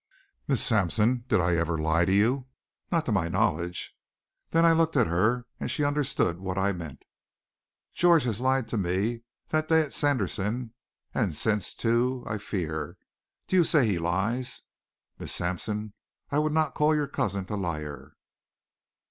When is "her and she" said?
5.05-5.83